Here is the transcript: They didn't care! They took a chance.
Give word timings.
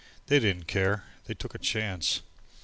They 0.25 0.39
didn't 0.39 0.65
care! 0.65 1.03
They 1.25 1.35
took 1.35 1.53
a 1.53 1.59
chance. 1.59 2.23